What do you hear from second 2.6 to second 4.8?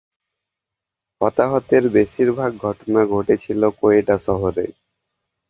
ঘটনা ঘটেছিল কোয়েটা শহরে।